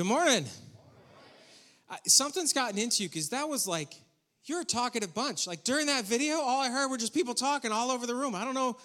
[0.00, 0.46] Good morning.
[1.90, 3.92] I, something's gotten into you because that was like,
[4.46, 5.46] you're a talkative bunch.
[5.46, 8.34] Like during that video, all I heard were just people talking all over the room.
[8.34, 8.78] I don't know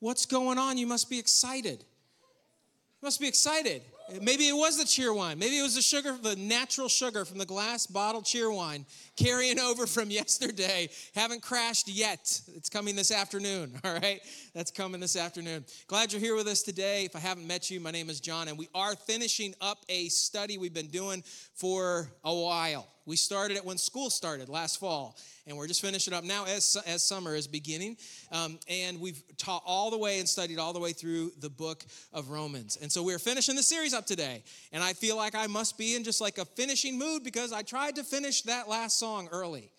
[0.00, 0.76] what's going on.
[0.76, 1.78] You must be excited.
[1.80, 3.80] You must be excited.
[4.22, 5.36] Maybe it was the Cheerwine.
[5.36, 8.86] Maybe it was the sugar, the natural sugar from the glass bottle Cheerwine
[9.16, 10.88] carrying over from yesterday.
[11.14, 12.40] Haven't crashed yet.
[12.54, 14.20] It's coming this afternoon, all right?
[14.54, 15.64] That's coming this afternoon.
[15.86, 17.04] Glad you're here with us today.
[17.04, 20.08] If I haven't met you, my name is John, and we are finishing up a
[20.08, 21.22] study we've been doing
[21.54, 22.86] for a while.
[23.08, 26.76] We started it when school started last fall, and we're just finishing up now as,
[26.86, 27.96] as summer is beginning.
[28.30, 31.86] Um, and we've taught all the way and studied all the way through the book
[32.12, 32.76] of Romans.
[32.82, 34.42] And so we're finishing the series up today.
[34.74, 37.62] And I feel like I must be in just like a finishing mood because I
[37.62, 39.70] tried to finish that last song early.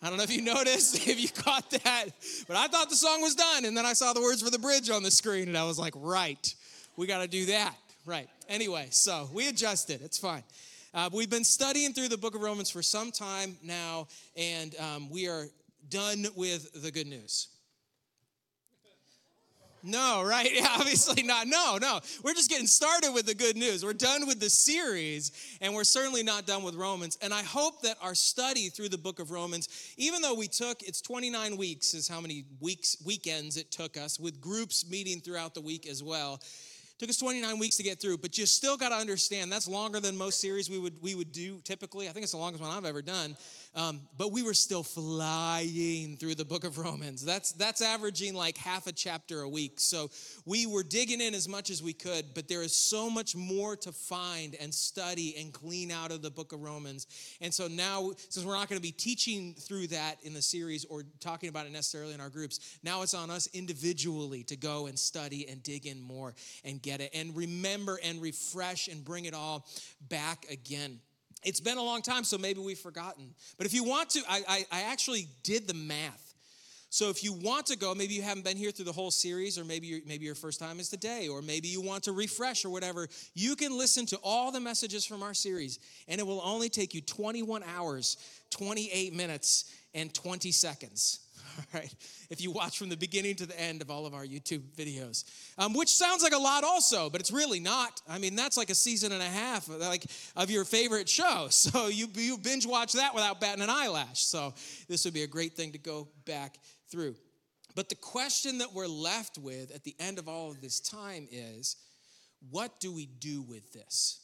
[0.00, 2.06] I don't know if you noticed, if you caught that,
[2.48, 3.66] but I thought the song was done.
[3.66, 5.78] And then I saw the words for the bridge on the screen, and I was
[5.78, 6.54] like, right,
[6.96, 7.74] we got to do that.
[8.06, 8.30] Right.
[8.48, 10.00] Anyway, so we adjusted.
[10.02, 10.44] It's fine.
[10.92, 15.08] Uh, we've been studying through the book of Romans for some time now, and um,
[15.08, 15.46] we are
[15.88, 17.46] done with the good news.
[19.84, 20.50] No, right?
[20.52, 21.46] Yeah, obviously not.
[21.46, 22.00] No, no.
[22.24, 23.84] We're just getting started with the good news.
[23.84, 27.16] We're done with the series, and we're certainly not done with Romans.
[27.22, 30.82] And I hope that our study through the book of Romans, even though we took,
[30.82, 35.54] it's 29 weeks, is how many weeks, weekends it took us, with groups meeting throughout
[35.54, 36.40] the week as well.
[37.00, 40.00] Took us 29 weeks to get through, but you still got to understand that's longer
[40.00, 42.10] than most series we would we would do typically.
[42.10, 43.38] I think it's the longest one I've ever done.
[43.74, 47.24] Um, but we were still flying through the book of Romans.
[47.24, 49.78] That's that's averaging like half a chapter a week.
[49.78, 50.10] So
[50.44, 53.76] we were digging in as much as we could, but there is so much more
[53.76, 57.06] to find and study and clean out of the book of Romans.
[57.40, 60.84] And so now, since we're not going to be teaching through that in the series
[60.84, 64.86] or talking about it necessarily in our groups, now it's on us individually to go
[64.86, 66.34] and study and dig in more
[66.64, 69.64] and get it and remember and refresh and bring it all
[70.08, 70.98] back again
[71.42, 73.34] it's been a long time, so maybe we've forgotten.
[73.56, 76.34] But if you want to, I, I, I, actually did the math.
[76.90, 79.58] So if you want to go, maybe you haven't been here through the whole series,
[79.58, 82.70] or maybe maybe your first time is today, or maybe you want to refresh or
[82.70, 83.08] whatever.
[83.34, 86.92] You can listen to all the messages from our series, and it will only take
[86.92, 88.16] you 21 hours,
[88.50, 91.20] 28 minutes, and 20 seconds.
[91.58, 91.94] All right,
[92.28, 95.24] if you watch from the beginning to the end of all of our YouTube videos,
[95.58, 98.00] um, which sounds like a lot also, but it's really not.
[98.08, 100.04] I mean, that's like a season and a half, like
[100.36, 101.48] of your favorite show.
[101.60, 104.22] So you you binge watch that without batting an eyelash.
[104.22, 104.54] So
[104.88, 106.56] this would be a great thing to go back
[106.90, 107.16] through.
[107.74, 111.28] But the question that we're left with at the end of all of this time
[111.30, 111.76] is,
[112.50, 114.20] what do we do with this?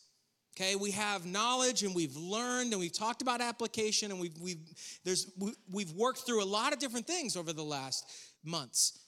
[0.58, 4.56] Okay, we have knowledge and we've learned and we've talked about application and we've, we've,
[5.04, 8.08] there's, we, we've worked through a lot of different things over the last
[8.42, 8.98] months.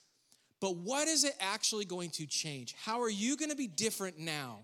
[0.61, 2.75] But what is it actually going to change?
[2.85, 4.59] How are you going to be different now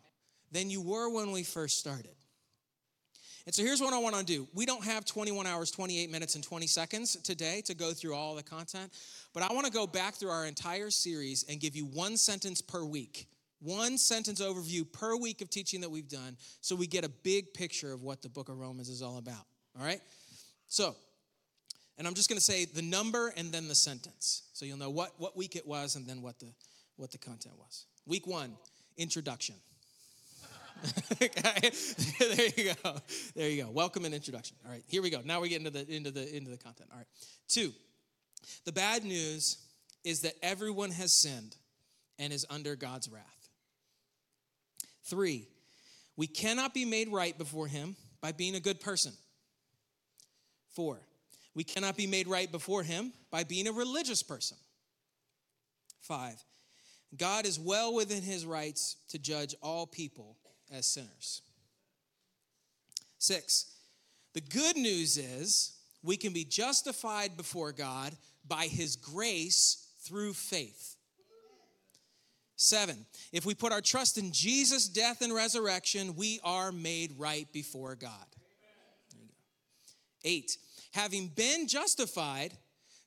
[0.52, 2.14] than you were when we first started?
[3.46, 4.46] And so here's what I want to do.
[4.52, 8.34] We don't have 21 hours, 28 minutes, and 20 seconds today to go through all
[8.34, 8.92] the content,
[9.32, 12.60] but I want to go back through our entire series and give you one sentence
[12.60, 13.26] per week
[13.64, 17.54] one sentence overview per week of teaching that we've done so we get a big
[17.54, 19.46] picture of what the book of Romans is all about.
[19.78, 20.00] All right?
[20.68, 20.94] So,
[21.98, 24.42] and I'm just going to say the number and then the sentence.
[24.52, 26.52] So you'll know what, what week it was and then what the,
[26.96, 27.86] what the content was.
[28.06, 28.52] Week one,
[28.96, 29.54] introduction.
[31.22, 31.70] okay.
[32.18, 32.96] there you go.
[33.34, 33.70] There you go.
[33.70, 34.56] Welcome and introduction.
[34.64, 35.20] All right, here we go.
[35.24, 36.90] Now we get into the into the into the content.
[36.92, 37.06] All right.
[37.48, 37.72] Two.
[38.64, 39.58] The bad news
[40.04, 41.56] is that everyone has sinned
[42.18, 43.33] and is under God's wrath.
[45.04, 45.46] Three,
[46.16, 49.12] we cannot be made right before Him by being a good person.
[50.74, 51.00] Four,
[51.54, 54.56] we cannot be made right before Him by being a religious person.
[56.00, 56.42] Five,
[57.16, 60.36] God is well within His rights to judge all people
[60.72, 61.42] as sinners.
[63.18, 63.76] Six,
[64.32, 68.14] the good news is we can be justified before God
[68.46, 70.96] by His grace through faith.
[72.56, 77.50] Seven, if we put our trust in Jesus' death and resurrection, we are made right
[77.52, 78.26] before God.
[80.24, 80.56] Eight,
[80.92, 82.54] having been justified,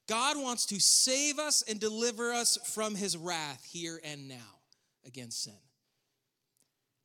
[0.08, 4.60] God wants to save us and deliver us from his wrath here and now
[5.06, 5.54] against sin.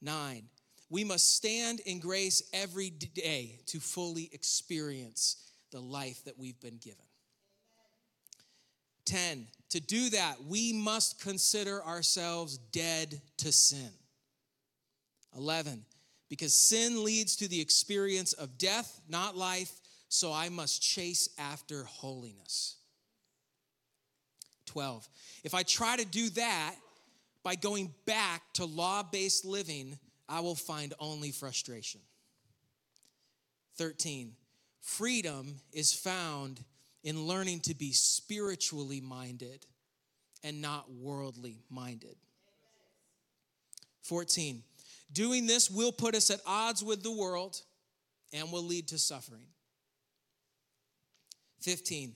[0.01, 0.49] Nine,
[0.91, 5.37] we must stand in grace every day to fully experience
[5.71, 6.99] the life that we've been given.
[9.05, 9.47] 10.
[9.71, 13.91] To do that, we must consider ourselves dead to sin.
[15.37, 15.85] 11.
[16.29, 19.71] Because sin leads to the experience of death, not life,
[20.09, 22.77] so I must chase after holiness.
[24.67, 25.09] 12.
[25.45, 26.75] If I try to do that
[27.43, 32.01] by going back to law based living, I will find only frustration.
[33.77, 34.33] 13.
[34.81, 36.63] Freedom is found
[37.03, 39.67] in learning to be spiritually minded
[40.45, 42.17] and not worldly minded.
[44.03, 44.63] 14.
[45.13, 47.61] Doing this will put us at odds with the world
[48.33, 49.47] and will lead to suffering.
[51.61, 52.15] 15.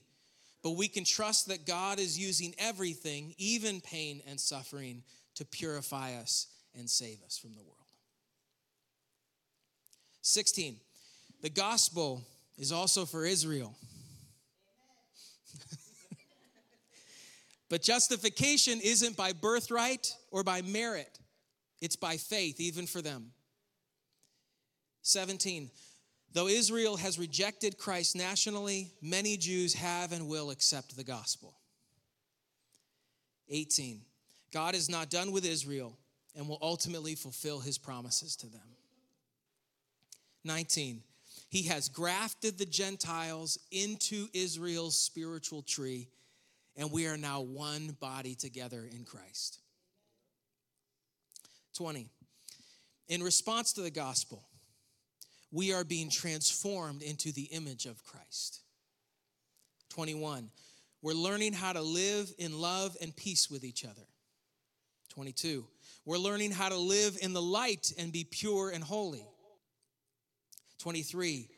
[0.63, 5.03] But we can trust that God is using everything, even pain and suffering,
[5.35, 6.47] to purify us
[6.77, 7.73] and save us from the world.
[10.23, 10.77] 16.
[11.41, 12.23] The gospel
[12.57, 13.75] is also for Israel.
[17.69, 21.19] But justification isn't by birthright or by merit,
[21.81, 23.31] it's by faith, even for them.
[25.03, 25.69] 17.
[26.33, 31.55] Though Israel has rejected Christ nationally, many Jews have and will accept the gospel.
[33.49, 34.01] 18.
[34.51, 35.97] God is not done with Israel
[36.35, 38.61] and will ultimately fulfill his promises to them.
[40.43, 41.01] 19.
[41.49, 46.09] He has grafted the Gentiles into Israel's spiritual tree,
[46.77, 49.59] and we are now one body together in Christ.
[51.75, 52.07] 20.
[53.09, 54.43] In response to the gospel,
[55.51, 58.61] we are being transformed into the image of Christ.
[59.89, 60.49] 21.
[61.01, 64.07] We're learning how to live in love and peace with each other.
[65.09, 65.65] 22.
[66.05, 69.25] We're learning how to live in the light and be pure and holy.
[70.79, 71.49] 23.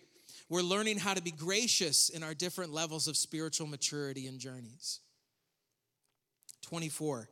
[0.50, 5.00] We're learning how to be gracious in our different levels of spiritual maturity and journeys.
[6.70, 7.28] 24.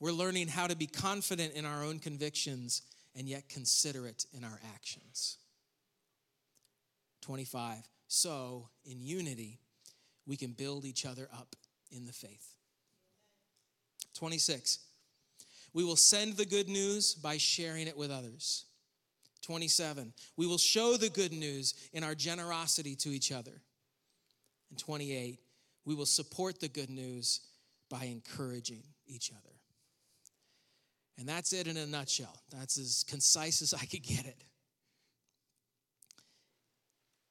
[0.00, 2.80] We're learning how to be confident in our own convictions
[3.14, 5.36] and yet considerate in our actions.
[7.20, 7.76] 25.
[8.08, 9.58] So, in unity,
[10.26, 11.54] we can build each other up
[11.92, 12.54] in the faith.
[14.14, 14.78] 26.
[15.74, 18.64] We will send the good news by sharing it with others.
[19.42, 20.14] 27.
[20.38, 23.60] We will show the good news in our generosity to each other.
[24.70, 25.38] And 28.
[25.84, 27.40] We will support the good news
[27.90, 29.54] by encouraging each other.
[31.18, 32.36] And that's it in a nutshell.
[32.50, 34.44] That's as concise as I could get it.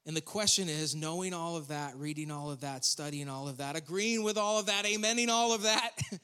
[0.06, 3.58] And the question is knowing all of that, reading all of that, studying all of
[3.58, 5.92] that, agreeing with all of that, amening all of that,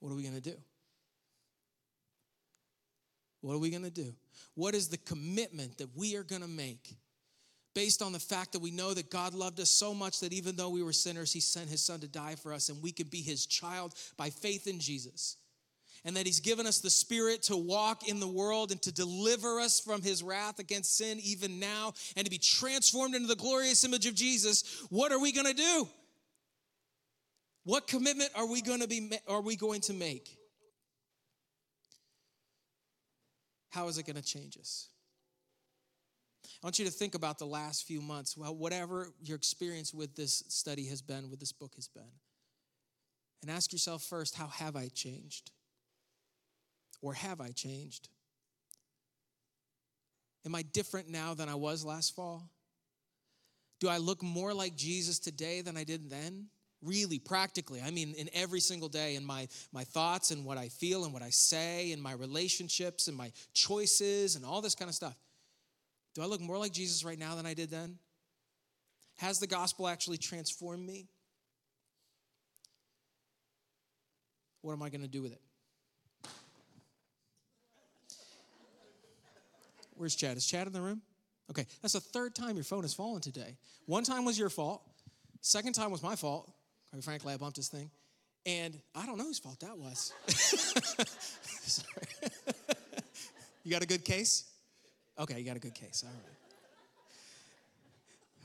[0.00, 0.56] what are we going to do?
[3.40, 4.14] What are we going to do?
[4.54, 6.96] What is the commitment that we are going to make
[7.74, 10.56] based on the fact that we know that God loved us so much that even
[10.56, 13.08] though we were sinners, He sent His Son to die for us and we can
[13.08, 15.36] be His child by faith in Jesus?
[16.04, 19.60] and that He's given us the Spirit to walk in the world and to deliver
[19.60, 23.84] us from His wrath against sin even now and to be transformed into the glorious
[23.84, 25.88] image of Jesus, what are we going to do?
[27.64, 30.36] What commitment are we going to be are we going to make?
[33.68, 34.88] How is it going to change us?
[36.44, 40.14] I want you to think about the last few months, well, whatever your experience with
[40.14, 42.12] this study has been, with this book has been.
[43.42, 45.50] And ask yourself first, how have I changed?
[47.00, 48.08] Or have I changed?
[50.44, 52.50] Am I different now than I was last fall?
[53.78, 56.46] Do I look more like Jesus today than I did then?
[56.82, 57.80] Really, practically.
[57.82, 61.12] I mean, in every single day, in my, my thoughts and what I feel and
[61.12, 65.14] what I say, and my relationships and my choices and all this kind of stuff.
[66.14, 67.98] Do I look more like Jesus right now than I did then?
[69.18, 71.08] Has the gospel actually transformed me?
[74.62, 75.40] What am I going to do with it?
[79.94, 80.36] Where's Chad?
[80.36, 81.02] Is Chad in the room?
[81.50, 83.56] Okay, that's the third time your phone has fallen today.
[83.86, 84.82] One time was your fault.
[85.42, 86.50] Second time was my fault.
[86.90, 87.90] Quite frankly, I bumped this thing.
[88.46, 90.12] And I don't know whose fault that was.
[93.62, 94.49] You got a good case?
[95.20, 96.02] Okay, you got a good case.
[96.06, 96.24] All right.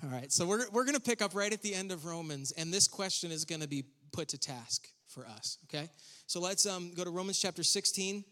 [0.04, 2.52] All right, so we're, we're going to pick up right at the end of Romans,
[2.52, 5.90] and this question is going to be put to task for us, okay?
[6.28, 8.26] So let's um, go to Romans chapter 16.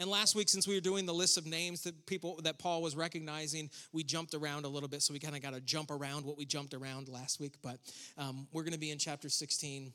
[0.00, 2.82] And last week, since we were doing the list of names that people that Paul
[2.82, 5.92] was recognizing, we jumped around a little bit, so we kind of got to jump
[5.92, 7.54] around what we jumped around last week.
[7.62, 7.78] But
[8.18, 9.92] um, we're going to be in chapter 16,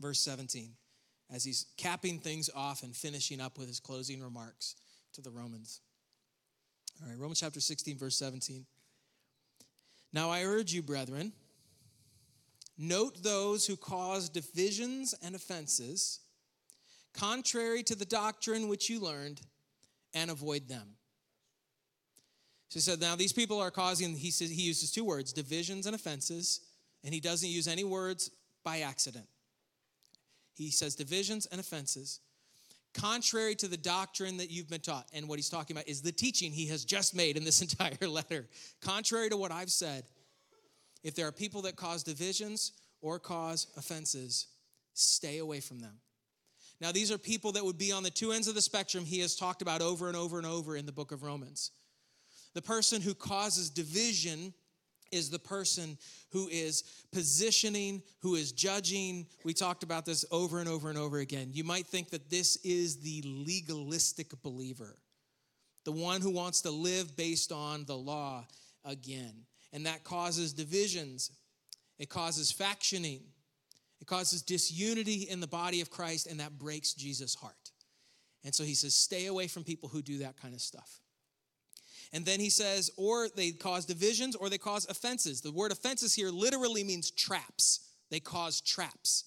[0.00, 0.72] verse 17,
[1.34, 4.76] as he's capping things off and finishing up with his closing remarks
[5.14, 5.80] to the Romans.
[7.02, 8.64] All right, Romans chapter 16, verse 17.
[10.12, 11.32] Now I urge you, brethren,
[12.78, 16.20] note those who cause divisions and offenses
[17.16, 19.40] contrary to the doctrine which you learned,
[20.14, 20.96] and avoid them.
[22.68, 25.86] So he said, now these people are causing, he says he uses two words, divisions
[25.86, 26.60] and offenses,
[27.04, 28.30] and he doesn't use any words
[28.64, 29.26] by accident.
[30.54, 32.20] He says divisions and offenses,
[32.96, 35.06] contrary to the doctrine that you've been taught.
[35.12, 38.08] And what he's talking about is the teaching he has just made in this entire
[38.08, 38.46] letter.
[38.80, 40.04] Contrary to what I've said,
[41.04, 44.48] if there are people that cause divisions or cause offenses,
[44.94, 46.00] stay away from them.
[46.80, 49.20] Now, these are people that would be on the two ends of the spectrum he
[49.20, 51.70] has talked about over and over and over in the book of Romans.
[52.54, 54.52] The person who causes division
[55.12, 55.98] is the person
[56.30, 56.82] who is
[57.12, 59.26] positioning, who is judging.
[59.44, 61.50] We talked about this over and over and over again.
[61.52, 64.96] You might think that this is the legalistic believer,
[65.84, 68.46] the one who wants to live based on the law
[68.84, 69.46] again.
[69.72, 71.30] And that causes divisions,
[71.98, 73.20] it causes factioning,
[74.00, 77.54] it causes disunity in the body of Christ, and that breaks Jesus' heart.
[78.44, 81.00] And so he says, stay away from people who do that kind of stuff.
[82.16, 85.42] And then he says, or they cause divisions or they cause offenses.
[85.42, 87.90] The word offenses here literally means traps.
[88.10, 89.24] They cause traps.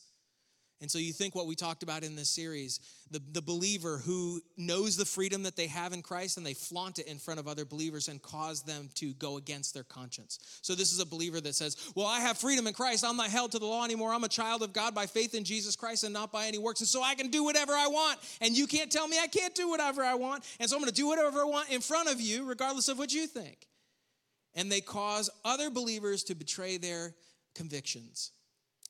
[0.81, 2.79] And so you think what we talked about in this series
[3.11, 6.99] the, the believer who knows the freedom that they have in Christ and they flaunt
[6.99, 10.37] it in front of other believers and cause them to go against their conscience.
[10.61, 13.03] So this is a believer that says, Well, I have freedom in Christ.
[13.03, 14.13] I'm not held to the law anymore.
[14.13, 16.81] I'm a child of God by faith in Jesus Christ and not by any works.
[16.81, 18.19] And so I can do whatever I want.
[18.41, 20.45] And you can't tell me I can't do whatever I want.
[20.59, 22.99] And so I'm going to do whatever I want in front of you, regardless of
[22.99, 23.67] what you think.
[24.53, 27.15] And they cause other believers to betray their
[27.55, 28.31] convictions,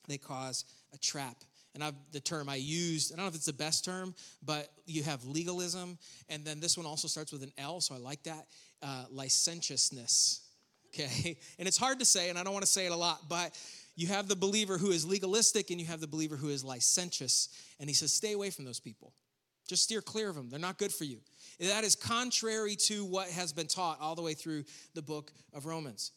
[0.08, 1.38] they cause a trap
[1.74, 4.70] and I've, the term I used, I don't know if it's the best term, but
[4.86, 5.98] you have legalism,
[6.30, 8.48] and then this one also starts with an L, so I like that
[8.82, 10.42] uh, licentiousness.
[10.94, 13.30] Okay, and it's hard to say, and I don't want to say it a lot,
[13.30, 13.58] but
[13.96, 17.50] you have the believer who is legalistic, and you have the believer who is licentious,
[17.80, 19.14] and he says, stay away from those people.
[19.68, 20.50] Just steer clear of them.
[20.50, 21.20] They're not good for you.
[21.60, 24.64] That is contrary to what has been taught all the way through
[24.96, 26.12] the book of Romans.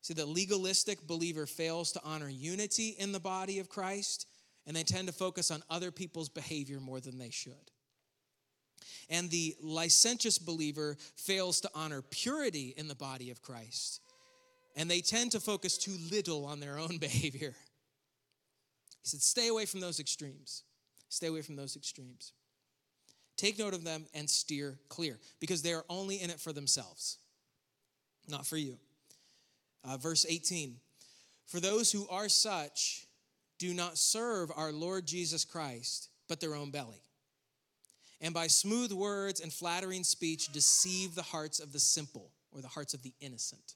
[0.00, 4.26] See, the legalistic believer fails to honor unity in the body of Christ
[4.66, 7.70] and they tend to focus on other people's behavior more than they should.
[9.10, 14.00] And the licentious believer fails to honor purity in the body of Christ,
[14.76, 17.54] and they tend to focus too little on their own behavior.
[19.02, 20.62] He said, Stay away from those extremes.
[21.08, 22.32] Stay away from those extremes.
[23.36, 27.18] Take note of them and steer clear because they are only in it for themselves,
[28.28, 28.78] not for you.
[29.84, 30.76] Uh, verse 18
[31.46, 33.06] For those who are such,
[33.58, 37.02] do not serve our Lord Jesus Christ, but their own belly.
[38.20, 42.68] And by smooth words and flattering speech, deceive the hearts of the simple or the
[42.68, 43.74] hearts of the innocent.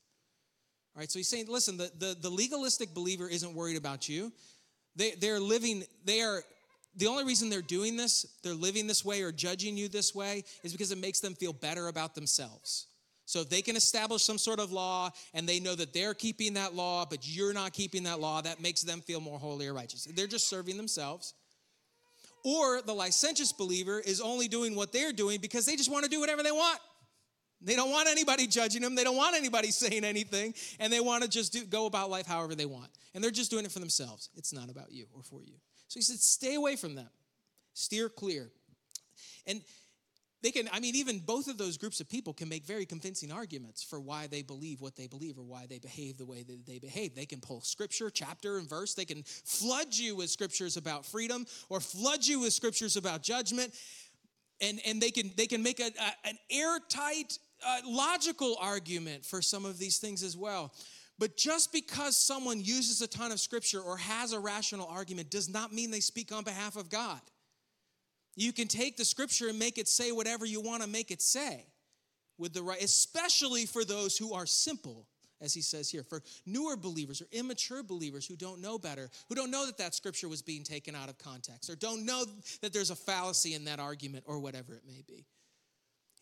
[0.95, 4.33] All right, so he's saying, listen, the, the, the legalistic believer isn't worried about you.
[4.97, 6.43] They, they're living, they are,
[6.97, 10.45] the only reason they're doing this, they're living this way or judging you this way,
[10.65, 12.87] is because it makes them feel better about themselves.
[13.29, 16.55] So if they can establish some sort of law and they know that they're keeping
[16.55, 19.75] that law, but you're not keeping that law, that makes them feel more holy or
[19.75, 20.09] righteous.
[20.17, 21.35] They're just serving themselves.
[22.43, 26.11] Or the licentious believer is only doing what they're doing because they just want to
[26.11, 26.81] do whatever they want.
[27.61, 28.95] They don't want anybody judging them.
[28.95, 30.55] They don't want anybody saying anything.
[30.81, 32.89] And they want to just do, go about life however they want.
[33.15, 34.31] And they're just doing it for themselves.
[34.37, 35.57] It's not about you or for you.
[35.89, 37.11] So he said, stay away from them,
[37.75, 38.49] steer clear.
[39.47, 39.61] And
[40.40, 43.33] they can, I mean, even both of those groups of people can make very convincing
[43.33, 46.64] arguments for why they believe what they believe or why they behave the way that
[46.64, 47.16] they behave.
[47.16, 48.95] They can pull scripture, chapter, and verse.
[48.95, 53.75] They can flood you with scriptures about freedom or flood you with scriptures about judgment.
[54.61, 59.42] And, and they, can, they can make a, a an airtight, uh, logical argument for
[59.42, 60.73] some of these things as well.
[61.18, 65.49] But just because someone uses a ton of scripture or has a rational argument does
[65.49, 67.21] not mean they speak on behalf of God.
[68.38, 71.21] You can take the scripture and make it say whatever you want to make it
[71.21, 71.66] say
[72.38, 75.09] with the right, especially for those who are simple,
[75.40, 79.35] as he says here, for newer believers or immature believers who don't know better, who
[79.35, 82.25] don't know that that scripture was being taken out of context, or don't know
[82.62, 85.26] that there's a fallacy in that argument, or whatever it may be.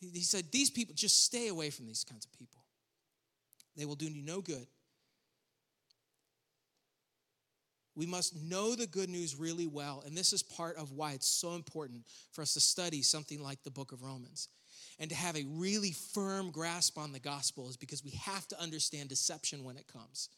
[0.01, 2.63] He said, These people, just stay away from these kinds of people.
[3.77, 4.67] They will do you no good.
[7.97, 10.03] We must know the good news really well.
[10.07, 13.63] And this is part of why it's so important for us to study something like
[13.65, 14.49] the book of Romans
[14.99, 18.61] and to have a really firm grasp on the gospel is because we have to
[18.61, 20.29] understand deception when it comes.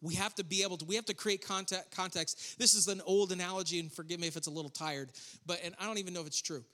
[0.00, 1.90] We have to be able to, we have to create context.
[1.90, 2.58] context.
[2.58, 5.10] This is an old analogy, and forgive me if it's a little tired,
[5.44, 6.64] but, and I don't even know if it's true,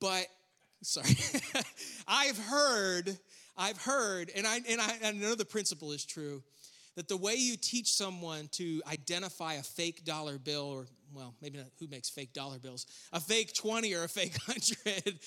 [0.00, 0.26] but,
[0.82, 1.08] sorry.
[2.08, 3.18] I've heard,
[3.56, 6.44] I've heard, and I, and I, I know the principle is true
[6.96, 11.58] that the way you teach someone to identify a fake dollar bill, or, well, maybe
[11.58, 15.18] not who makes fake dollar bills, a fake 20 or a fake 100,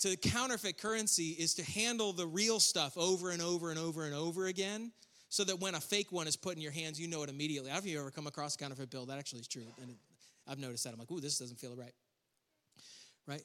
[0.00, 4.14] to counterfeit currency is to handle the real stuff over and over and over and
[4.14, 4.92] over again
[5.28, 7.70] so that when a fake one is put in your hands, you know it immediately.
[7.70, 9.06] Have you ever come across a counterfeit bill?
[9.06, 9.66] That actually is true.
[9.82, 9.96] And
[10.46, 10.92] I've noticed that.
[10.92, 11.92] I'm like, ooh, this doesn't feel right.
[13.26, 13.42] Right?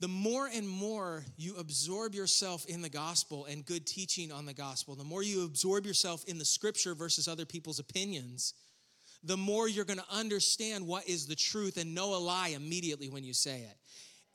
[0.00, 4.52] The more and more you absorb yourself in the gospel and good teaching on the
[4.52, 8.54] gospel, the more you absorb yourself in the scripture versus other people's opinions,
[9.22, 13.08] the more you're going to understand what is the truth and know a lie immediately
[13.08, 13.76] when you say it.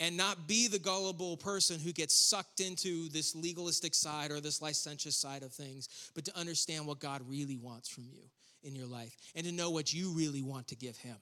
[0.02, 4.62] And not be the gullible person who gets sucked into this legalistic side or this
[4.62, 8.22] licentious side of things, but to understand what God really wants from you
[8.64, 11.18] in your life and to know what you really want to give Him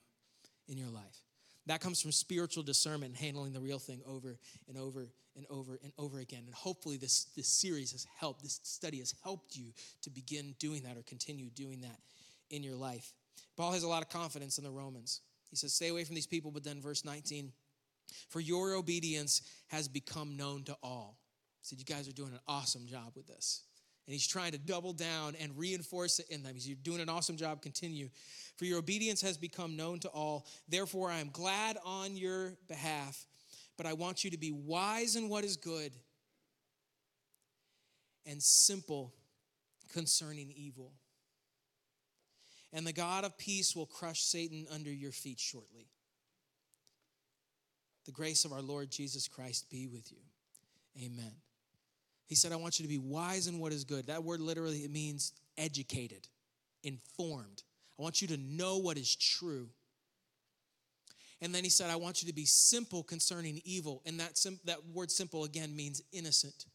[0.68, 1.27] in your life.
[1.68, 5.06] That comes from spiritual discernment, handling the real thing over and over
[5.36, 6.44] and over and over again.
[6.46, 9.72] And hopefully, this, this series has helped, this study has helped you
[10.02, 11.98] to begin doing that or continue doing that
[12.50, 13.12] in your life.
[13.54, 15.20] Paul has a lot of confidence in the Romans.
[15.50, 17.52] He says, Stay away from these people, but then verse 19,
[18.30, 21.18] for your obedience has become known to all.
[21.60, 23.64] He said, You guys are doing an awesome job with this
[24.08, 26.54] and he's trying to double down and reinforce it in them.
[26.54, 27.60] He's you're doing an awesome job.
[27.60, 28.08] Continue.
[28.56, 30.46] For your obedience has become known to all.
[30.66, 33.26] Therefore, I am glad on your behalf,
[33.76, 35.92] but I want you to be wise in what is good
[38.24, 39.12] and simple
[39.92, 40.94] concerning evil.
[42.72, 45.90] And the God of peace will crush Satan under your feet shortly.
[48.06, 50.22] The grace of our Lord Jesus Christ be with you.
[51.04, 51.32] Amen.
[52.28, 54.06] He said, I want you to be wise in what is good.
[54.06, 56.28] That word literally it means educated,
[56.84, 57.62] informed.
[57.98, 59.68] I want you to know what is true.
[61.40, 64.02] And then he said, I want you to be simple concerning evil.
[64.04, 66.66] And that, sim- that word simple again means innocent.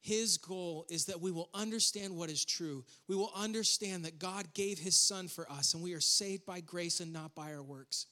[0.00, 2.84] His goal is that we will understand what is true.
[3.08, 6.60] We will understand that God gave his son for us and we are saved by
[6.60, 8.06] grace and not by our works.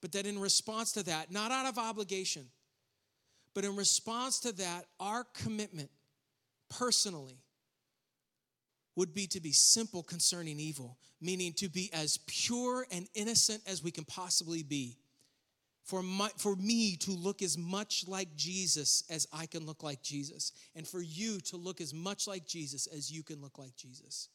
[0.00, 2.46] But that in response to that, not out of obligation,
[3.54, 5.90] but in response to that, our commitment
[6.68, 7.38] personally
[8.96, 13.82] would be to be simple concerning evil, meaning to be as pure and innocent as
[13.82, 14.96] we can possibly be.
[15.84, 20.02] For, my, for me to look as much like Jesus as I can look like
[20.02, 23.76] Jesus, and for you to look as much like Jesus as you can look like
[23.76, 24.28] Jesus.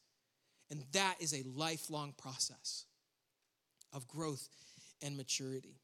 [0.69, 2.85] And that is a lifelong process
[3.91, 4.47] of growth
[5.01, 5.78] and maturity.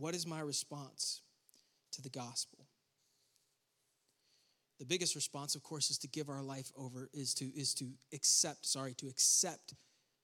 [0.00, 1.20] What is my response
[1.92, 2.64] to the gospel?
[4.78, 7.84] The biggest response, of course, is to give our life over, is to, is to
[8.14, 9.74] accept, sorry, to accept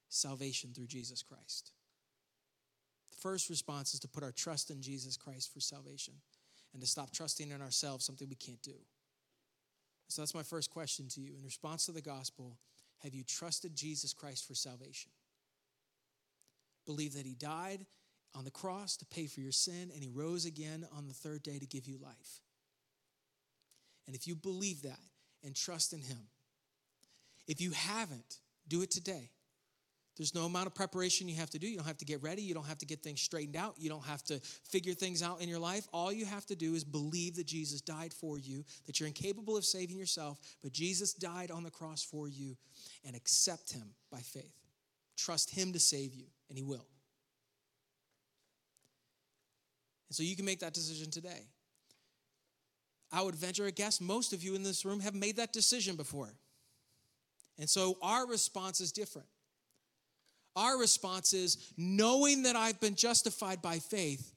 [0.08, 1.72] salvation through Jesus Christ.
[3.10, 6.14] The first response is to put our trust in Jesus Christ for salvation
[6.72, 8.78] and to stop trusting in ourselves, something we can't do.
[10.08, 11.34] So that's my first question to you.
[11.36, 12.56] In response to the gospel,
[13.02, 15.10] have you trusted Jesus Christ for salvation?
[16.86, 17.84] Believe that he died
[18.34, 21.42] on the cross to pay for your sin, and he rose again on the third
[21.42, 22.40] day to give you life.
[24.06, 25.00] And if you believe that
[25.44, 26.28] and trust in him,
[27.46, 29.30] if you haven't, do it today.
[30.16, 31.68] There's no amount of preparation you have to do.
[31.68, 32.40] You don't have to get ready.
[32.40, 33.74] You don't have to get things straightened out.
[33.76, 35.86] You don't have to figure things out in your life.
[35.92, 39.58] All you have to do is believe that Jesus died for you, that you're incapable
[39.58, 42.56] of saving yourself, but Jesus died on the cross for you,
[43.04, 44.54] and accept him by faith.
[45.18, 46.86] Trust him to save you, and he will.
[50.08, 51.42] And so you can make that decision today.
[53.12, 55.96] I would venture a guess most of you in this room have made that decision
[55.96, 56.32] before.
[57.58, 59.28] And so our response is different.
[60.54, 64.32] Our response is knowing that I've been justified by faith,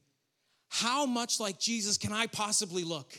[0.70, 3.18] how much like Jesus can I possibly look?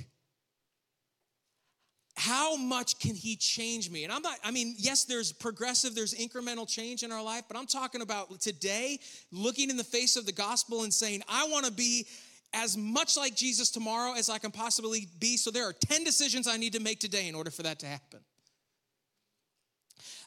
[2.16, 4.04] How much can he change me?
[4.04, 7.56] And I'm not, I mean, yes, there's progressive, there's incremental change in our life, but
[7.56, 8.98] I'm talking about today
[9.32, 12.06] looking in the face of the gospel and saying, I want to be
[12.52, 15.36] as much like Jesus tomorrow as I can possibly be.
[15.36, 17.86] So there are 10 decisions I need to make today in order for that to
[17.86, 18.20] happen.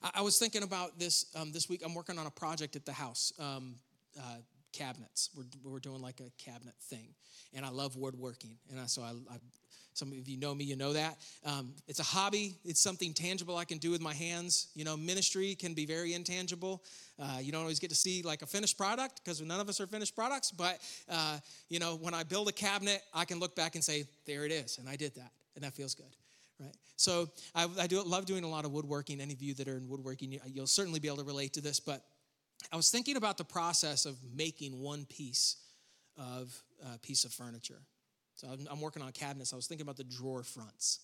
[0.01, 1.81] I, I was thinking about this um, this week.
[1.83, 3.33] I'm working on a project at the house.
[3.39, 3.75] Um,
[4.17, 4.37] uh,
[4.73, 5.29] cabinets.
[5.35, 7.13] We're, we're doing like a cabinet thing.
[7.53, 8.57] And I love woodworking.
[8.69, 9.37] And I, so I, I
[9.93, 11.17] some of you know me, you know that.
[11.45, 14.67] Um, it's a hobby, it's something tangible I can do with my hands.
[14.75, 16.83] You know, ministry can be very intangible.
[17.19, 19.79] Uh, you don't always get to see like a finished product because none of us
[19.79, 20.51] are finished products.
[20.51, 20.79] But,
[21.09, 21.37] uh,
[21.69, 24.51] you know, when I build a cabinet, I can look back and say, there it
[24.51, 24.77] is.
[24.77, 25.31] And I did that.
[25.55, 26.15] And that feels good.
[26.59, 26.75] Right.
[26.95, 29.21] So I, I do love doing a lot of woodworking.
[29.21, 31.79] Any of you that are in woodworking, you'll certainly be able to relate to this.
[31.79, 32.03] But
[32.71, 35.57] I was thinking about the process of making one piece
[36.17, 37.81] of uh, piece of furniture.
[38.35, 39.53] So I'm, I'm working on cabinets.
[39.53, 40.99] I was thinking about the drawer fronts.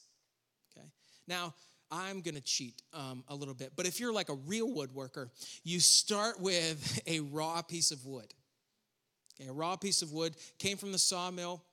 [0.76, 0.88] Okay.
[1.28, 1.54] Now,
[1.92, 5.30] I'm going to cheat um, a little bit, but if you're like a real woodworker,
[5.64, 8.34] you start with a raw piece of wood.
[9.40, 11.64] Okay, a raw piece of wood came from the sawmill,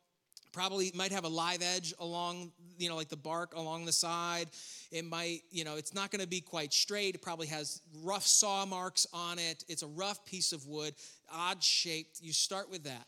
[0.57, 4.49] probably might have a live edge along you know like the bark along the side
[4.91, 8.27] it might you know it's not going to be quite straight it probably has rough
[8.27, 10.95] saw marks on it it's a rough piece of wood
[11.31, 13.05] odd shaped you start with that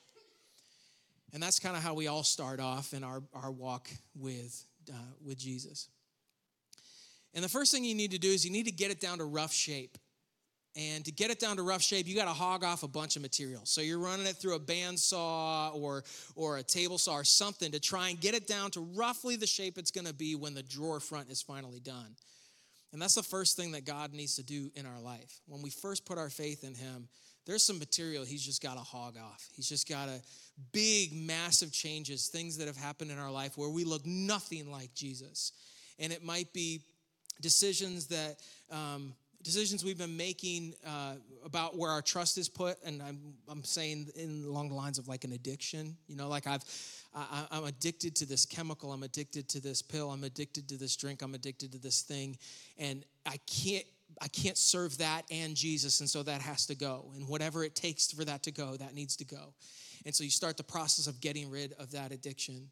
[1.33, 4.95] and that's kind of how we all start off in our, our walk with uh,
[5.25, 5.88] with jesus
[7.35, 9.19] and the first thing you need to do is you need to get it down
[9.19, 9.99] to rough shape
[10.79, 13.17] and to get it down to rough shape, you got to hog off a bunch
[13.17, 13.62] of material.
[13.64, 16.05] So you're running it through a bandsaw or,
[16.37, 19.47] or a table saw or something to try and get it down to roughly the
[19.47, 22.14] shape it's going to be when the drawer front is finally done.
[22.93, 25.41] And that's the first thing that God needs to do in our life.
[25.47, 27.09] When we first put our faith in Him,
[27.48, 29.48] there's some material He's just got to hog off.
[29.56, 30.20] He's just got to
[30.72, 34.94] big, massive changes, things that have happened in our life where we look nothing like
[34.94, 35.52] Jesus.
[35.98, 36.82] And it might be
[37.40, 38.37] decisions that
[38.70, 43.62] um, decisions we've been making uh, about where our trust is put and i'm, I'm
[43.62, 46.64] saying in along the lines of like an addiction you know like i've
[47.14, 50.96] I, i'm addicted to this chemical i'm addicted to this pill i'm addicted to this
[50.96, 52.37] drink i'm addicted to this thing
[52.78, 53.87] and i can't
[54.20, 57.12] I can't serve that and Jesus, and so that has to go.
[57.14, 59.54] And whatever it takes for that to go, that needs to go.
[60.07, 62.70] And so you start the process of getting rid of that addiction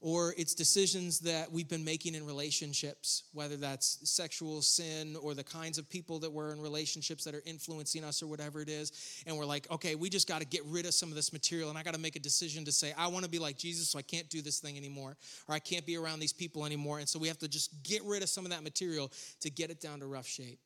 [0.00, 5.42] or it's decisions that we've been making in relationships, whether that's sexual sin or the
[5.42, 9.24] kinds of people that we're in relationships that are influencing us or whatever it is.
[9.26, 11.68] And we're like, okay, we just got to get rid of some of this material.
[11.68, 13.90] And I got to make a decision to say, I want to be like Jesus,
[13.90, 15.16] so I can't do this thing anymore,
[15.48, 17.00] or I can't be around these people anymore.
[17.00, 19.70] And so we have to just get rid of some of that material to get
[19.70, 20.60] it down to rough shape.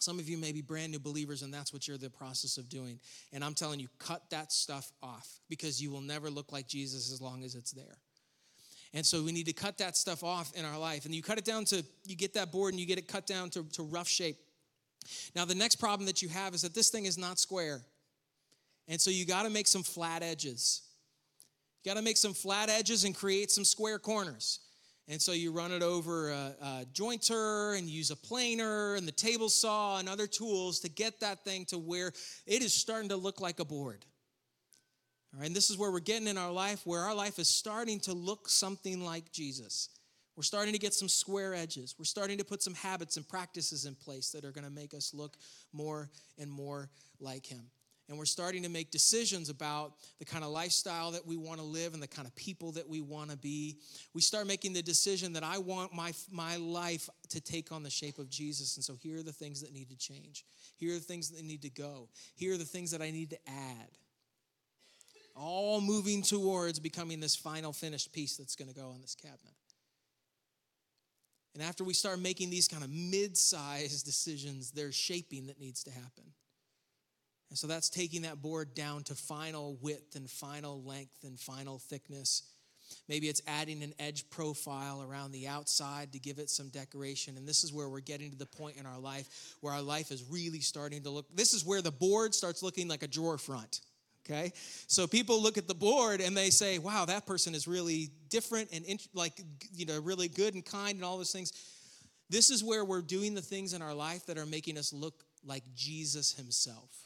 [0.00, 2.68] Some of you may be brand new believers, and that's what you're the process of
[2.68, 2.98] doing.
[3.32, 7.12] And I'm telling you, cut that stuff off because you will never look like Jesus
[7.12, 7.98] as long as it's there.
[8.92, 11.04] And so we need to cut that stuff off in our life.
[11.04, 13.26] And you cut it down to, you get that board and you get it cut
[13.26, 14.36] down to, to rough shape.
[15.34, 17.80] Now, the next problem that you have is that this thing is not square.
[18.86, 20.82] And so you got to make some flat edges.
[21.82, 24.60] You got to make some flat edges and create some square corners.
[25.06, 29.12] And so you run it over a, a, jointer and use a planer and the
[29.12, 32.12] table saw and other tools to get that thing to where
[32.46, 34.06] it is starting to look like a board.
[35.34, 37.48] All right, and this is where we're getting in our life, where our life is
[37.48, 39.90] starting to look something like Jesus.
[40.36, 41.94] We're starting to get some square edges.
[41.98, 44.94] We're starting to put some habits and practices in place that are going to make
[44.94, 45.36] us look
[45.72, 46.88] more and more
[47.20, 47.66] like Him.
[48.08, 51.64] And we're starting to make decisions about the kind of lifestyle that we want to
[51.64, 53.78] live and the kind of people that we want to be.
[54.12, 57.90] We start making the decision that I want my, my life to take on the
[57.90, 58.76] shape of Jesus.
[58.76, 60.44] And so here are the things that need to change.
[60.76, 62.08] Here are the things that need to go.
[62.34, 63.98] Here are the things that I need to add
[65.36, 69.54] all moving towards becoming this final finished piece that's going to go on this cabinet.
[71.54, 75.84] And after we start making these kind of mid sized decisions, there's shaping that needs
[75.84, 76.24] to happen.
[77.54, 81.78] And so that's taking that board down to final width and final length and final
[81.78, 82.42] thickness.
[83.08, 87.36] Maybe it's adding an edge profile around the outside to give it some decoration.
[87.36, 90.10] And this is where we're getting to the point in our life where our life
[90.10, 91.26] is really starting to look.
[91.32, 93.82] This is where the board starts looking like a drawer front
[94.26, 94.52] okay
[94.86, 98.70] so people look at the board and they say wow that person is really different
[98.72, 99.38] and like
[99.74, 101.52] you know really good and kind and all those things
[102.30, 105.24] this is where we're doing the things in our life that are making us look
[105.44, 107.04] like jesus himself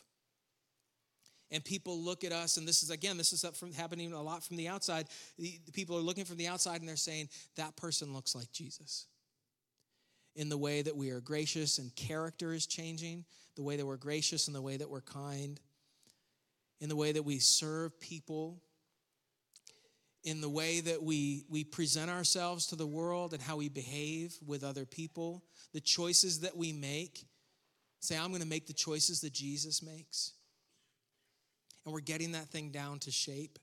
[1.50, 4.44] and people look at us and this is again this is from happening a lot
[4.44, 5.06] from the outside
[5.38, 8.50] the, the people are looking from the outside and they're saying that person looks like
[8.52, 9.06] jesus
[10.36, 13.24] in the way that we are gracious and character is changing
[13.56, 15.60] the way that we're gracious and the way that we're kind
[16.80, 18.60] in the way that we serve people,
[20.24, 24.36] in the way that we, we present ourselves to the world and how we behave
[24.46, 27.24] with other people, the choices that we make.
[28.00, 30.34] Say, I'm going to make the choices that Jesus makes.
[31.88, 33.58] And we're getting that thing down to shape.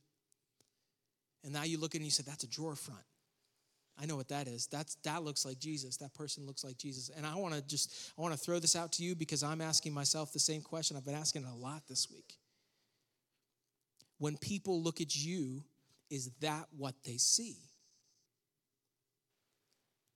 [1.44, 3.04] And now you look at it and you say, that's a drawer front.
[4.02, 4.66] I know what that is.
[4.66, 5.98] That's that looks like Jesus.
[5.98, 7.10] That person looks like Jesus.
[7.16, 9.62] And I want to just I want to throw this out to you because I'm
[9.62, 10.98] asking myself the same question.
[10.98, 12.36] I've been asking it a lot this week
[14.18, 15.64] when people look at you,
[16.10, 17.58] is that what they see?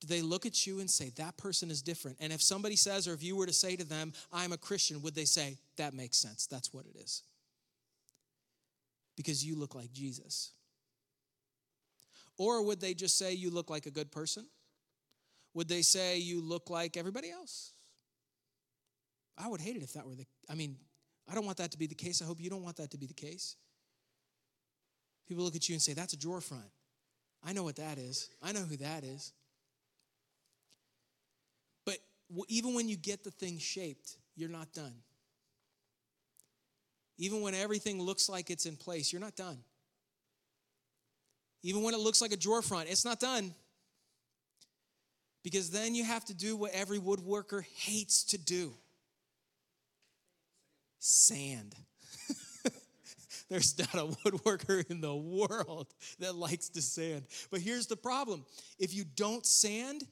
[0.00, 2.16] Do they look at you and say, that person is different?
[2.20, 5.02] And if somebody says, or if you were to say to them, I'm a Christian,
[5.02, 6.46] would they say, that makes sense?
[6.46, 7.22] That's what it is?
[9.20, 10.52] Because you look like Jesus.
[12.38, 14.46] Or would they just say, you look like a good person?
[15.52, 17.74] Would they say, you look like everybody else?
[19.36, 20.78] I would hate it if that were the, I mean,
[21.30, 22.22] I don't want that to be the case.
[22.22, 23.56] I hope you don't want that to be the case.
[25.28, 26.64] People look at you and say, That's a drawer front.
[27.44, 28.30] I know what that is.
[28.42, 29.34] I know who that is.
[31.84, 31.98] But
[32.48, 34.94] even when you get the thing shaped, you're not done.
[37.20, 39.58] Even when everything looks like it's in place, you're not done.
[41.62, 43.54] Even when it looks like a drawer front, it's not done.
[45.44, 48.72] Because then you have to do what every woodworker hates to do
[50.98, 51.74] sand.
[53.50, 55.88] There's not a woodworker in the world
[56.20, 57.24] that likes to sand.
[57.50, 58.46] But here's the problem
[58.78, 60.04] if you don't sand,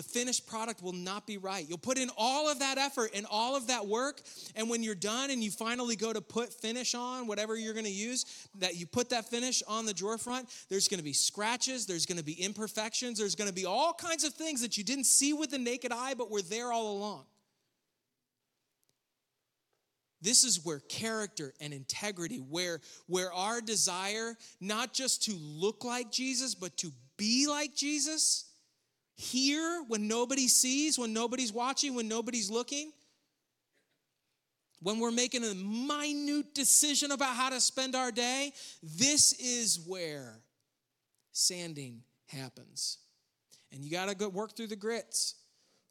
[0.00, 1.68] the finished product will not be right.
[1.68, 4.22] You'll put in all of that effort and all of that work,
[4.56, 7.90] and when you're done and you finally go to put finish on whatever you're gonna
[7.90, 12.06] use, that you put that finish on the drawer front, there's gonna be scratches, there's
[12.06, 15.50] gonna be imperfections, there's gonna be all kinds of things that you didn't see with
[15.50, 17.26] the naked eye, but were there all along.
[20.22, 26.10] This is where character and integrity, where, where our desire not just to look like
[26.10, 28.49] Jesus, but to be like Jesus,
[29.20, 32.90] here when nobody sees, when nobody's watching, when nobody's looking,
[34.82, 38.52] when we're making a minute decision about how to spend our day,
[38.82, 40.40] this is where
[41.32, 42.96] sanding happens.
[43.72, 45.34] And you got to work through the grits.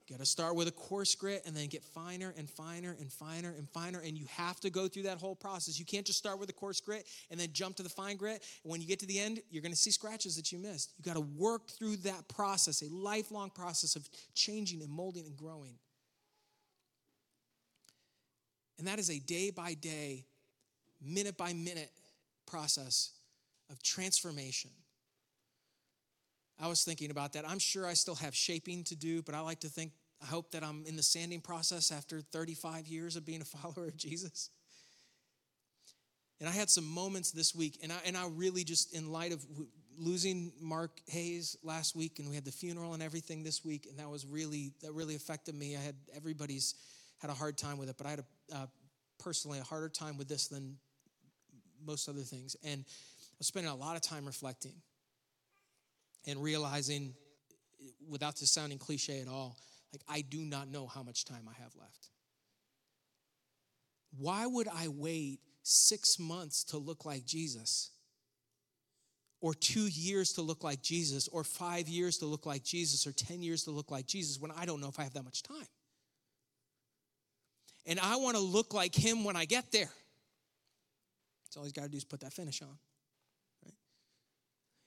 [0.09, 3.53] Got to start with a coarse grit and then get finer and finer and finer
[3.55, 3.99] and finer.
[3.99, 5.77] And you have to go through that whole process.
[5.77, 8.43] You can't just start with a coarse grit and then jump to the fine grit.
[8.63, 10.93] And when you get to the end, you're going to see scratches that you missed.
[10.97, 15.37] You got to work through that process, a lifelong process of changing and molding and
[15.37, 15.75] growing.
[18.79, 20.25] And that is a day by day,
[20.99, 21.91] minute by minute
[22.47, 23.11] process
[23.69, 24.71] of transformation.
[26.59, 27.47] I was thinking about that.
[27.47, 30.51] I'm sure I still have shaping to do, but I like to think, I hope
[30.51, 34.49] that I'm in the sanding process after 35 years of being a follower of Jesus.
[36.39, 39.33] And I had some moments this week, and I, and I really just, in light
[39.33, 39.45] of
[39.97, 43.99] losing Mark Hayes last week, and we had the funeral and everything this week, and
[43.99, 45.75] that was really, that really affected me.
[45.75, 46.75] I had, everybody's
[47.19, 48.65] had a hard time with it, but I had a, uh,
[49.21, 50.77] personally a harder time with this than
[51.85, 52.55] most other things.
[52.63, 54.73] And I was spending a lot of time reflecting
[56.27, 57.13] and realizing,
[58.07, 59.57] without this sounding cliche at all,
[59.93, 62.09] like I do not know how much time I have left.
[64.17, 67.91] Why would I wait six months to look like Jesus?
[69.41, 73.13] Or two years to look like Jesus, or five years to look like Jesus, or
[73.13, 75.43] 10 years to look like Jesus when I don't know if I have that much
[75.43, 75.67] time.
[77.85, 79.89] And I want to look like him when I get there.
[81.49, 82.77] So all he's got to do is put that finish on.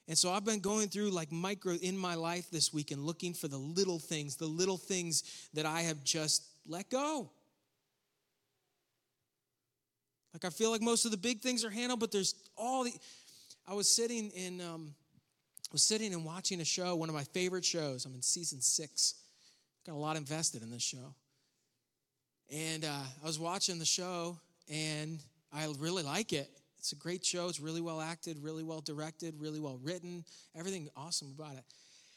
[0.08, 3.34] And so I've been going through like micro in my life this week and looking
[3.34, 7.30] for the little things, the little things that I have just let go.
[10.32, 12.92] Like I feel like most of the big things are handled, but there's all the.
[13.68, 14.94] I was sitting in, um,
[15.70, 18.04] was sitting and watching a show, one of my favorite shows.
[18.06, 19.14] I'm in season six.
[19.86, 21.14] Got a lot invested in this show,
[22.50, 24.38] and uh, I was watching the show,
[24.70, 25.20] and
[25.52, 26.48] I really like it.
[26.82, 27.48] It's a great show.
[27.48, 30.24] It's really well acted, really well directed, really well written.
[30.56, 31.62] Everything awesome about it.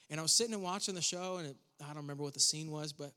[0.09, 2.39] And I was sitting and watching the show, and it, I don't remember what the
[2.39, 3.11] scene was, but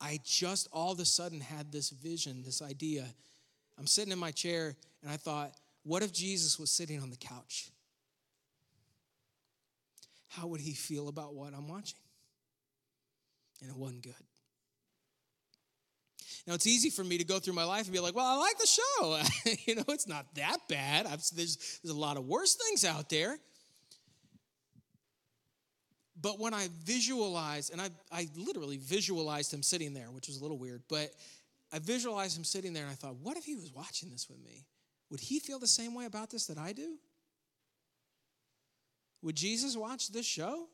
[0.00, 3.04] I just all of a sudden had this vision, this idea.
[3.80, 7.16] I'm sitting in my chair, and I thought, what if Jesus was sitting on the
[7.16, 7.70] couch?
[10.28, 11.98] How would he feel about what I'm watching?
[13.60, 14.14] And it wasn't good.
[16.46, 18.36] Now, it's easy for me to go through my life and be like, well, I
[18.36, 19.52] like the show.
[19.66, 21.06] you know, it's not that bad.
[21.06, 23.38] I've, there's, there's a lot of worse things out there.
[26.20, 30.42] But when I visualized, and I, I literally visualized him sitting there, which was a
[30.42, 31.10] little weird, but
[31.72, 34.42] I visualized him sitting there and I thought, what if he was watching this with
[34.44, 34.64] me?
[35.10, 36.96] Would he feel the same way about this that I do?
[39.22, 40.68] Would Jesus watch this show?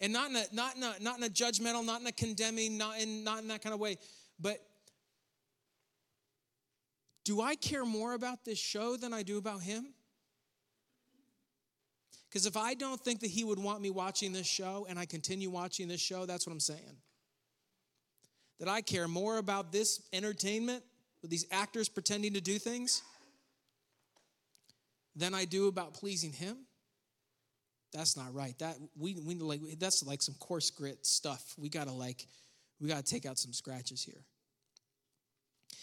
[0.00, 2.76] And not in a not in a, not in a judgmental, not in a condemning,
[2.76, 3.96] not in not in that kind of way.
[4.38, 4.58] But
[7.24, 9.94] do I care more about this show than I do about him?
[12.28, 15.06] Because if I don't think that he would want me watching this show and I
[15.06, 16.98] continue watching this show, that's what I'm saying.
[18.60, 20.82] That I care more about this entertainment
[21.22, 23.02] with these actors pretending to do things
[25.14, 26.65] than I do about pleasing him
[27.96, 28.58] that's not right.
[28.58, 31.54] That we we like that's like some coarse grit stuff.
[31.56, 32.26] We gotta like
[32.80, 34.22] we gotta take out some scratches here.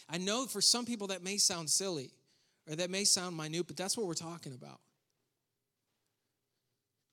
[0.09, 2.11] I know for some people that may sound silly
[2.69, 4.79] or that may sound minute, but that's what we're talking about.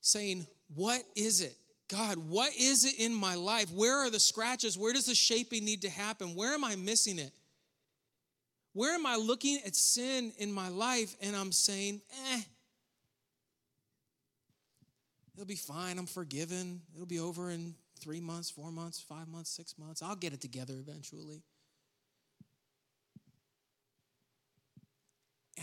[0.03, 1.57] Saying, what is it?
[1.89, 3.71] God, what is it in my life?
[3.73, 4.79] Where are the scratches?
[4.79, 6.35] Where does the shaping need to happen?
[6.35, 7.33] Where am I missing it?
[8.73, 12.01] Where am I looking at sin in my life and I'm saying,
[12.33, 12.41] eh,
[15.41, 15.99] It'll be fine.
[15.99, 16.83] I'm forgiven.
[16.95, 20.03] It'll be over in three months, four months, five months, six months.
[20.03, 21.43] I'll get it together eventually.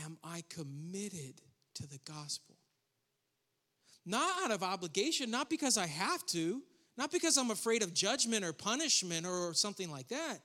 [0.04, 1.42] am I committed
[1.76, 2.56] to the gospel?
[4.06, 6.62] Not out of obligation, not because I have to,
[6.98, 10.40] not because I'm afraid of judgment or punishment or something like that,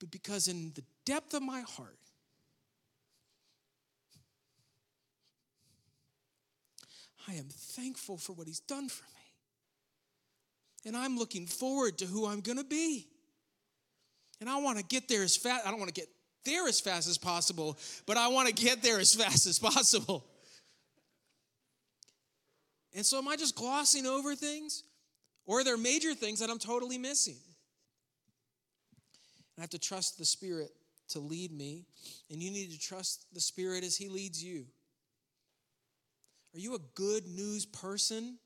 [0.00, 1.98] but because in the depth of my heart,
[7.28, 9.10] I am thankful for what he's done for me.
[10.86, 13.08] And I'm looking forward to who I'm going to be.
[14.40, 15.66] And I want to get there as fast.
[15.66, 16.08] I don't want to get
[16.44, 20.24] there as fast as possible, but I want to get there as fast as possible.
[22.94, 24.84] And so, am I just glossing over things?
[25.44, 27.36] Or are there major things that I'm totally missing?
[29.58, 30.70] I have to trust the Spirit
[31.08, 31.86] to lead me,
[32.30, 34.66] and you need to trust the Spirit as He leads you.
[36.56, 38.38] Are you a good news person?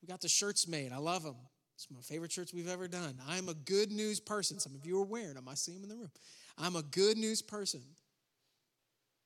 [0.00, 0.92] We got the shirts made.
[0.92, 1.34] I love them.
[1.74, 3.18] It's my favorite shirts we've ever done.
[3.28, 4.60] I'm a good news person.
[4.60, 5.48] Some of you are wearing them.
[5.48, 6.12] I see them in the room.
[6.56, 7.80] I'm a good news person.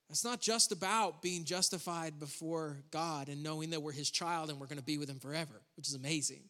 [0.08, 4.58] It's not just about being justified before God and knowing that we're His child and
[4.58, 6.44] we're going to be with Him forever, which is amazing.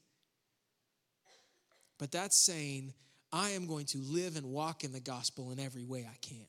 [1.98, 2.92] But that's saying,
[3.32, 6.46] I am going to live and walk in the gospel in every way I can.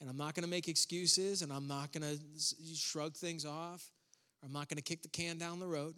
[0.00, 3.90] And I'm not going to make excuses and I'm not going to shrug things off.
[4.42, 5.94] or I'm not going to kick the can down the road.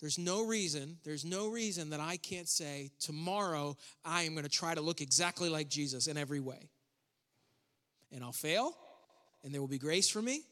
[0.00, 4.50] There's no reason, there's no reason that I can't say, tomorrow I am going to
[4.50, 6.70] try to look exactly like Jesus in every way
[8.12, 8.76] and I'll fail,
[9.44, 10.42] and there will be grace for me.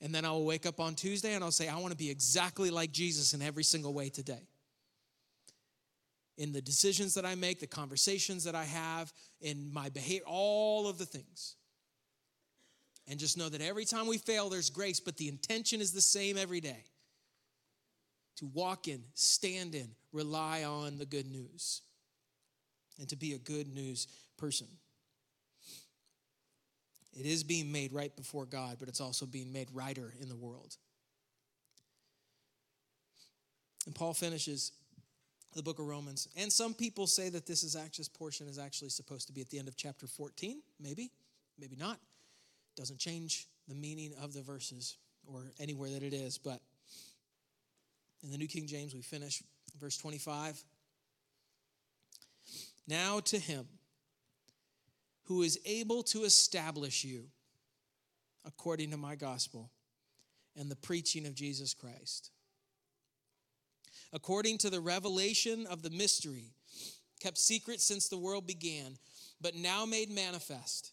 [0.00, 2.10] And then I will wake up on Tuesday and I'll say, I want to be
[2.10, 4.46] exactly like Jesus in every single way today.
[6.38, 10.86] In the decisions that I make, the conversations that I have, in my behavior, all
[10.86, 11.56] of the things.
[13.08, 16.00] And just know that every time we fail, there's grace, but the intention is the
[16.00, 16.84] same every day
[18.36, 21.82] to walk in, stand in, rely on the good news,
[22.98, 24.66] and to be a good news person.
[27.18, 30.36] It is being made right before God, but it's also being made righter in the
[30.36, 30.76] world.
[33.86, 34.72] And Paul finishes
[35.56, 36.28] the book of Romans.
[36.36, 39.40] And some people say that this is actually, this portion is actually supposed to be
[39.40, 40.60] at the end of chapter 14.
[40.78, 41.10] Maybe,
[41.58, 41.98] maybe not.
[42.76, 46.38] Doesn't change the meaning of the verses or anywhere that it is.
[46.38, 46.60] But
[48.22, 49.42] in the New King James, we finish
[49.80, 50.62] verse 25.
[52.86, 53.66] Now to him
[55.24, 57.24] who is able to establish you
[58.44, 59.70] according to my gospel
[60.54, 62.30] and the preaching of Jesus Christ.
[64.12, 66.52] According to the revelation of the mystery,
[67.20, 68.96] kept secret since the world began,
[69.40, 70.92] but now made manifest,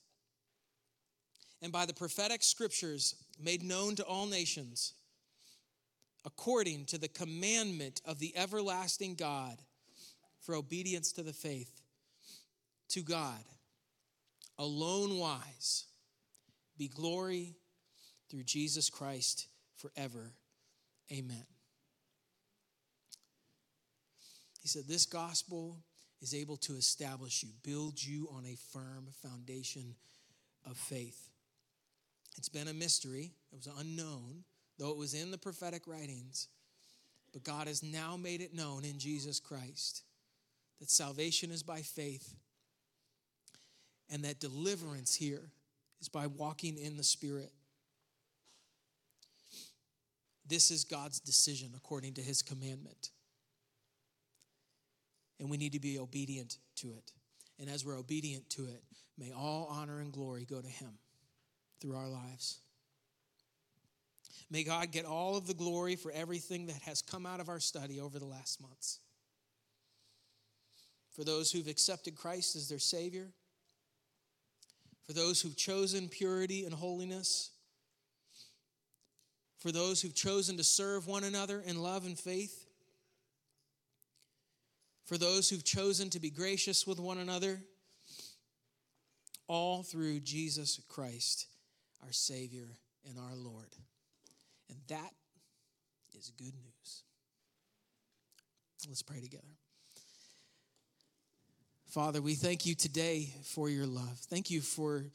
[1.61, 4.93] and by the prophetic scriptures made known to all nations,
[6.25, 9.57] according to the commandment of the everlasting God
[10.41, 11.81] for obedience to the faith,
[12.89, 13.43] to God
[14.57, 15.85] alone wise,
[16.77, 17.55] be glory
[18.29, 19.47] through Jesus Christ
[19.77, 20.33] forever.
[21.11, 21.52] Amen.
[24.63, 25.77] He said, This gospel
[26.21, 29.93] is able to establish you, build you on a firm foundation
[30.65, 31.29] of faith.
[32.37, 34.43] It's been a mystery, it was unknown,
[34.79, 36.47] though it was in the prophetic writings.
[37.33, 40.03] But God has now made it known in Jesus Christ
[40.79, 42.35] that salvation is by faith
[44.09, 45.51] and that deliverance here
[45.99, 47.51] is by walking in the Spirit.
[50.47, 53.09] This is God's decision according to his commandment.
[55.43, 57.11] And we need to be obedient to it.
[57.59, 58.81] And as we're obedient to it,
[59.17, 60.91] may all honor and glory go to him
[61.81, 62.61] through our lives.
[64.49, 67.59] May God get all of the glory for everything that has come out of our
[67.59, 68.99] study over the last months.
[71.11, 73.27] For those who've accepted Christ as their Savior,
[75.05, 77.51] for those who've chosen purity and holiness,
[79.59, 82.62] for those who've chosen to serve one another in love and faith,
[85.05, 87.59] for those who've chosen to be gracious with one another,
[89.47, 91.47] all through Jesus Christ,
[92.03, 92.67] our Savior
[93.07, 93.75] and our Lord.
[94.69, 95.11] And that
[96.17, 97.03] is good news.
[98.87, 99.43] Let's pray together.
[101.89, 104.17] Father, we thank you today for your love.
[104.29, 105.05] Thank you for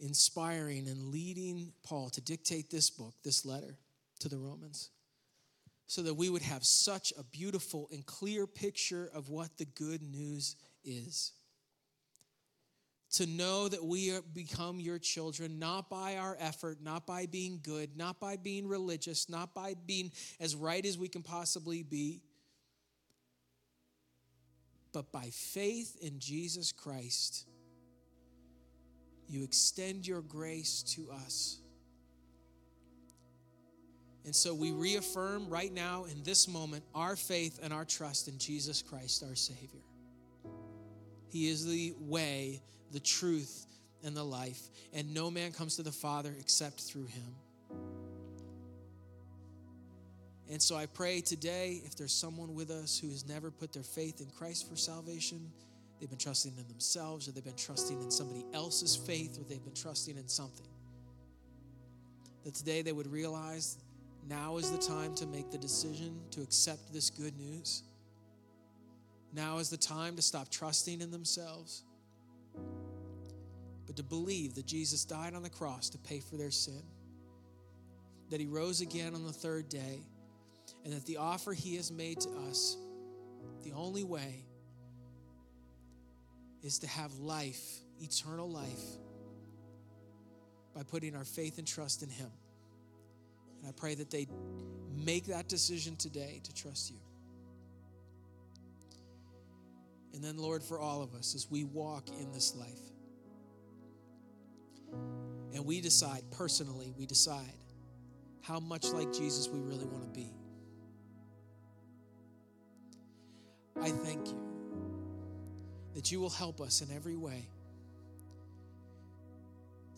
[0.00, 3.78] inspiring and leading Paul to dictate this book, this letter
[4.20, 4.90] to the Romans,
[5.86, 10.02] so that we would have such a beautiful and clear picture of what the good
[10.02, 11.32] news is.
[13.12, 17.96] To know that we become your children not by our effort, not by being good,
[17.96, 20.10] not by being religious, not by being
[20.40, 22.22] as right as we can possibly be
[24.94, 27.46] but by faith in Jesus Christ,
[29.26, 31.58] You extend your grace to us.
[34.24, 38.38] And so we reaffirm right now in this moment our faith and our trust in
[38.38, 39.82] Jesus Christ, our Savior.
[41.28, 42.62] He is the way,
[42.92, 43.66] the truth,
[44.02, 44.60] and the life,
[44.92, 47.34] and no man comes to the Father except through him.
[50.50, 53.82] And so I pray today if there's someone with us who has never put their
[53.82, 55.50] faith in Christ for salvation,
[55.98, 59.64] they've been trusting in themselves, or they've been trusting in somebody else's faith, or they've
[59.64, 60.68] been trusting in something,
[62.44, 63.78] that today they would realize
[64.28, 67.82] now is the time to make the decision to accept this good news.
[69.34, 71.82] Now is the time to stop trusting in themselves,
[73.86, 76.82] but to believe that Jesus died on the cross to pay for their sin,
[78.30, 80.00] that he rose again on the third day,
[80.84, 82.76] and that the offer he has made to us,
[83.62, 84.44] the only way,
[86.62, 88.82] is to have life, eternal life,
[90.74, 92.30] by putting our faith and trust in him.
[93.64, 94.26] And I pray that they
[94.94, 96.98] make that decision today to trust you.
[100.12, 102.68] And then, Lord, for all of us, as we walk in this life,
[105.54, 107.54] and we decide personally, we decide
[108.42, 110.30] how much like Jesus we really want to be.
[113.80, 114.38] I thank you
[115.94, 117.48] that you will help us in every way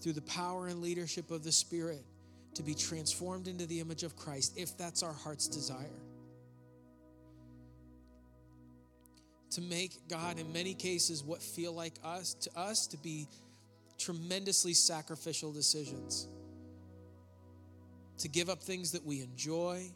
[0.00, 2.04] through the power and leadership of the Spirit
[2.56, 6.00] to be transformed into the image of Christ if that's our heart's desire.
[9.50, 13.28] To make God, in many cases, what feel like us to us to be
[13.98, 16.28] tremendously sacrificial decisions.
[18.18, 19.90] To give up things that we enjoy,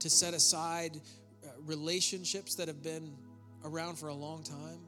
[0.00, 1.00] to set aside
[1.42, 3.12] uh, relationships that have been
[3.64, 4.85] around for a long time.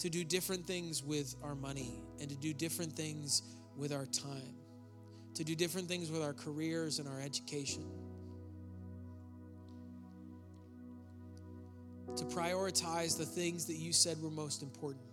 [0.00, 3.42] To do different things with our money and to do different things
[3.76, 4.54] with our time,
[5.34, 7.84] to do different things with our careers and our education,
[12.16, 15.04] to prioritize the things that you said were most important,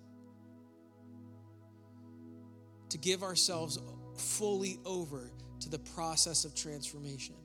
[2.89, 3.77] to give ourselves
[4.15, 5.29] fully over
[5.59, 7.35] to the process of transformation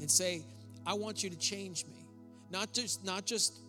[0.00, 0.46] and say,
[0.86, 2.06] I want you to change me.
[2.50, 3.60] Not just, not just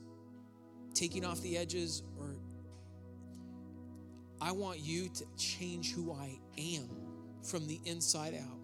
[1.00, 2.36] taking off the edges or
[4.41, 6.89] I want you to change who I am
[7.41, 8.58] from the inside out.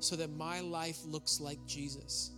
[0.00, 2.32] So that my life looks like Jesus.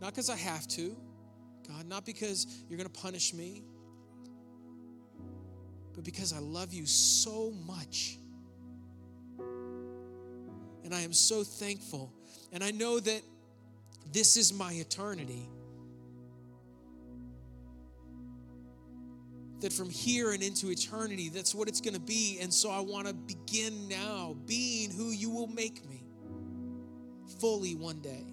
[0.00, 0.96] Not because I have to,
[1.68, 3.64] God, not because you're going to punish me,
[5.94, 8.19] but because I love you so much.
[10.90, 12.12] And I am so thankful
[12.50, 13.22] and I know that
[14.12, 15.48] this is my eternity.
[19.60, 22.40] That from here and into eternity, that's what it's going to be.
[22.40, 26.02] And so I want to begin now being who you will make me
[27.38, 28.26] fully one day.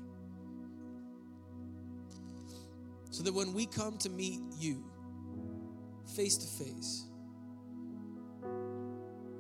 [3.12, 4.84] So that when we come to meet you
[6.16, 7.04] face to face,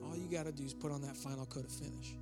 [0.04, 2.16] all you got to do is put on that final coat of finish.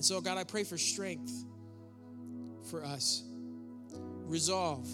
[0.00, 1.44] And so, God, I pray for strength
[2.70, 3.22] for us,
[4.24, 4.88] resolve,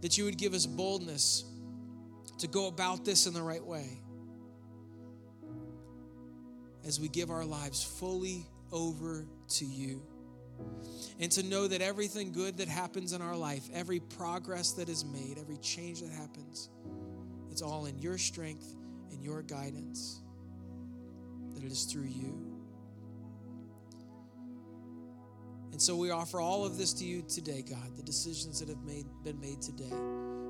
[0.00, 1.44] that you would give us boldness
[2.38, 4.00] to go about this in the right way
[6.86, 10.02] as we give our lives fully over to you.
[11.20, 15.04] And to know that everything good that happens in our life, every progress that is
[15.04, 16.70] made, every change that happens,
[17.50, 18.74] it's all in your strength
[19.10, 20.22] and your guidance
[21.54, 22.52] that it is through you.
[25.72, 28.82] And so we offer all of this to you today, God, the decisions that have
[28.84, 29.88] made, been made today,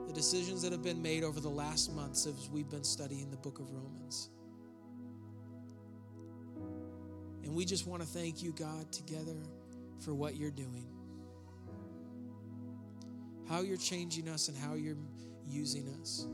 [0.06, 3.36] the decisions that have been made over the last months as we've been studying the
[3.36, 4.30] book of Romans.
[7.44, 9.36] And we just want to thank you, God, together
[10.04, 10.86] for what you're doing,
[13.48, 14.96] how you're changing us, and how you're
[15.48, 16.26] using us.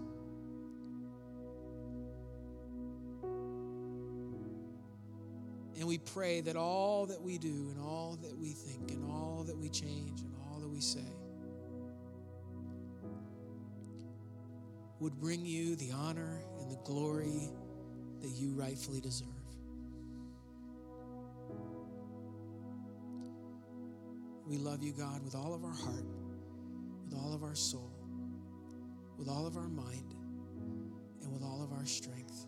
[5.79, 9.45] And we pray that all that we do and all that we think and all
[9.47, 11.07] that we change and all that we say
[14.99, 17.49] would bring you the honor and the glory
[18.21, 19.29] that you rightfully deserve.
[24.49, 26.07] We love you, God, with all of our heart,
[27.05, 27.93] with all of our soul,
[29.17, 30.13] with all of our mind,
[31.23, 32.48] and with all of our strength.